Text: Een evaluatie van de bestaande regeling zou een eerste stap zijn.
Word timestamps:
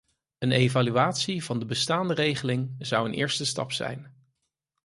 Een 0.39 0.51
evaluatie 0.51 1.43
van 1.43 1.59
de 1.59 1.65
bestaande 1.65 2.13
regeling 2.13 2.75
zou 2.79 3.07
een 3.07 3.13
eerste 3.13 3.45
stap 3.45 3.71
zijn. 3.71 4.13